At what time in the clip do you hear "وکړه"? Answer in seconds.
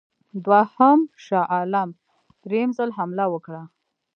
3.29-3.63